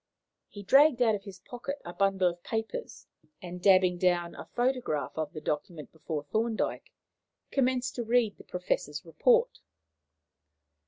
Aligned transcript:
He 0.49 0.63
dragged 0.63 0.99
out 1.03 1.13
of 1.13 1.23
his 1.25 1.41
pocket 1.41 1.79
a 1.85 1.93
bundle 1.93 2.27
of 2.29 2.41
papers, 2.41 3.05
and, 3.39 3.61
dabbing 3.61 3.99
down 3.99 4.33
a 4.33 4.45
photograph 4.45 5.11
of 5.15 5.31
the 5.31 5.41
document 5.41 5.91
before 5.91 6.23
Thorndyke, 6.23 6.91
commenced 7.51 7.93
to 7.97 8.03
read 8.03 8.35
the 8.39 8.43
Professor's 8.43 9.05
report. 9.05 9.59